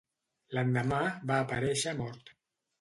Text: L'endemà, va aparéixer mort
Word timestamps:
L'endemà, 0.57 1.03
va 1.33 1.39
aparéixer 1.45 1.97
mort 2.03 2.37